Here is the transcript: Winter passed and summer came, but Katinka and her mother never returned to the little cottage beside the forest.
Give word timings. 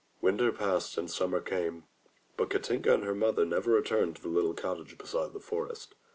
Winter 0.19 0.51
passed 0.51 0.97
and 0.97 1.11
summer 1.11 1.39
came, 1.41 1.83
but 2.35 2.49
Katinka 2.49 2.91
and 2.91 3.03
her 3.03 3.13
mother 3.13 3.45
never 3.45 3.69
returned 3.69 4.15
to 4.15 4.21
the 4.23 4.29
little 4.29 4.55
cottage 4.55 4.97
beside 4.97 5.31
the 5.31 5.39
forest. 5.39 5.93